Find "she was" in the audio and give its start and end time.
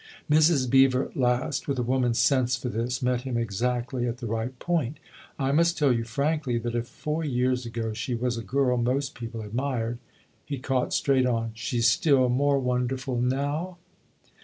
7.93-8.35